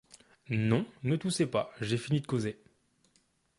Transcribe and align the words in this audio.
Non, 0.49 0.87
ne 1.03 1.15
toussez 1.15 1.45
pas, 1.45 1.71
j'ai 1.79 1.99
fini 1.99 2.21
de 2.21 2.25
causer. 2.25 2.59